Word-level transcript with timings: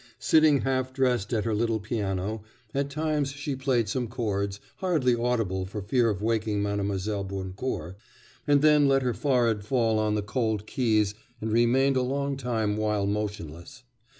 Sitting 0.17 0.61
half 0.61 0.91
dressed 0.93 1.31
at 1.31 1.45
her 1.45 1.53
little 1.53 1.79
piano, 1.79 2.41
at 2.73 2.89
times 2.89 3.29
she 3.33 3.55
played 3.55 3.87
some 3.87 4.07
chords, 4.07 4.59
hardly 4.77 5.13
audibly 5.13 5.63
for 5.65 5.79
fear 5.83 6.09
of 6.09 6.23
waking 6.23 6.63
Mlle. 6.63 7.23
Boncourt, 7.23 7.93
and 8.47 8.63
then 8.63 8.87
let 8.87 9.03
her 9.03 9.13
forehead 9.13 9.63
fall 9.63 9.99
on 9.99 10.15
the 10.15 10.23
cold 10.23 10.65
keys 10.65 11.13
and 11.39 11.51
remained 11.51 11.97
a 11.97 12.01
long 12.01 12.35
while 12.75 13.05
motionless. 13.05 13.83